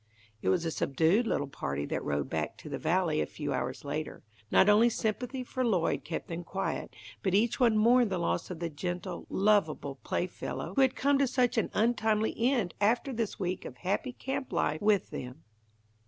It 0.41 0.49
was 0.49 0.65
a 0.65 0.71
subdued 0.71 1.27
little 1.27 1.45
party 1.45 1.85
that 1.85 2.03
rode 2.03 2.27
back 2.27 2.57
to 2.57 2.69
the 2.69 2.79
Valley, 2.79 3.21
a 3.21 3.27
few 3.27 3.53
hours 3.53 3.85
later. 3.85 4.23
Not 4.49 4.67
only 4.67 4.89
sympathy 4.89 5.43
for 5.43 5.63
Lloyd 5.63 6.03
kept 6.03 6.27
them 6.27 6.43
quiet, 6.43 6.95
but 7.21 7.35
each 7.35 7.59
one 7.59 7.77
mourned 7.77 8.09
the 8.09 8.17
loss 8.17 8.49
of 8.49 8.57
the 8.57 8.71
gentle, 8.71 9.27
lovable 9.29 9.99
playfellow 10.03 10.73
who 10.73 10.81
had 10.81 10.95
come 10.95 11.19
to 11.19 11.27
such 11.27 11.55
an 11.59 11.69
untimely 11.75 12.33
end 12.35 12.73
after 12.81 13.13
this 13.13 13.39
week 13.39 13.63
of 13.63 13.77
happy 13.77 14.13
camp 14.13 14.51
life 14.51 14.81
with 14.81 15.11
them. 15.11 15.43